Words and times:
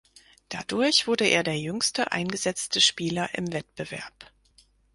Dadurch 0.49 1.05
wurde 1.05 1.27
er 1.27 1.43
der 1.43 1.59
jüngste 1.59 2.11
eingesetzte 2.11 2.81
Spieler 2.81 3.35
im 3.35 3.53
Wettbewerb. 3.53 4.31